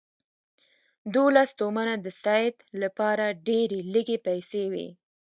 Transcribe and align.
دوولس 1.13 1.49
تومنه 1.59 1.95
د 2.05 2.07
سید 2.23 2.55
لپاره 2.81 3.25
ډېرې 3.47 3.79
لږې 3.93 4.17
پیسې 4.27 4.63
وې. 4.71 4.87